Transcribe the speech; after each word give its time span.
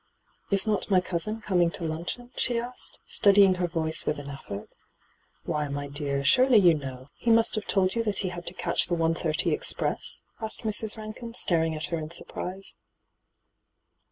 * 0.29 0.41
Is 0.49 0.65
not 0.65 0.89
my 0.89 0.99
cousin 0.99 1.41
coming 1.41 1.69
to 1.69 1.83
luncheon?' 1.83 2.31
she 2.35 2.57
asked, 2.57 2.97
steadying 3.05 3.53
her 3.61 3.67
voice 3.67 4.03
with 4.03 4.17
an 4.17 4.31
effort.' 4.31 4.67
Why, 5.45 5.67
my 5.67 5.87
dear, 5.87 6.23
surely 6.23 6.57
you 6.57 6.73
know: 6.73 7.11
he 7.13 7.29
must 7.29 7.53
have 7.53 7.67
told 7.67 7.93
you 7.93 8.01
that 8.05 8.17
he 8.25 8.29
had 8.29 8.47
to 8.47 8.55
catch 8.55 8.87
the 8.87 8.95
1.30 8.95 9.51
express?' 9.53 10.23
asked 10.41 10.61
Mrs. 10.63 10.97
Rankin, 10.97 11.35
staring 11.35 11.75
at 11.75 11.85
her 11.93 11.99
in 11.99 12.09
surprise. 12.09 12.73